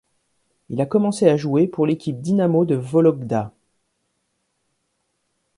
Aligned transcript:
Il 0.69 0.81
a 0.81 0.87
commencé 0.87 1.29
à 1.29 1.37
jouer 1.37 1.67
pour 1.67 1.85
l'équipe 1.85 2.21
Dinamo 2.21 2.65
de 2.65 2.73
Vologda. 2.73 3.53